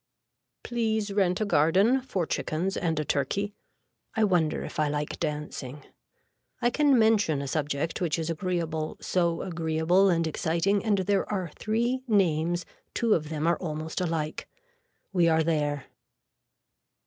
[0.63, 3.53] Please rent a garden for chickens and a turkey.
[4.15, 5.83] I wonder if I like dancing.
[6.59, 11.51] I can mention a subject which is agreeable so agreeable and exciting and there are
[11.55, 14.49] three names two of them are almost alike.
[15.13, 15.85] We are there.